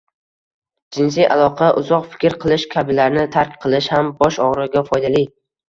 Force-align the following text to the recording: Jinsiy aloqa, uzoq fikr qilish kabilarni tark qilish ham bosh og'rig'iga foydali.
Jinsiy 0.95 1.27
aloqa, 1.35 1.67
uzoq 1.83 2.09
fikr 2.15 2.37
qilish 2.47 2.67
kabilarni 2.73 3.29
tark 3.39 3.55
qilish 3.67 3.93
ham 3.97 4.13
bosh 4.25 4.43
og'rig'iga 4.51 4.87
foydali. 4.93 5.27